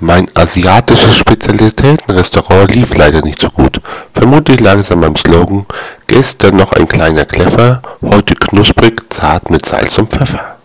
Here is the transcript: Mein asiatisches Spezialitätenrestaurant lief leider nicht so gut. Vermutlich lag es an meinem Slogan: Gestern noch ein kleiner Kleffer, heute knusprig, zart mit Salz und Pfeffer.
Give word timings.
Mein 0.00 0.28
asiatisches 0.34 1.16
Spezialitätenrestaurant 1.16 2.72
lief 2.72 2.96
leider 2.96 3.20
nicht 3.22 3.40
so 3.40 3.50
gut. 3.50 3.80
Vermutlich 4.14 4.60
lag 4.60 4.78
es 4.78 4.92
an 4.92 5.00
meinem 5.00 5.16
Slogan: 5.16 5.66
Gestern 6.06 6.54
noch 6.54 6.72
ein 6.72 6.86
kleiner 6.86 7.24
Kleffer, 7.24 7.82
heute 8.00 8.34
knusprig, 8.34 9.12
zart 9.12 9.50
mit 9.50 9.66
Salz 9.66 9.98
und 9.98 10.10
Pfeffer. 10.10 10.57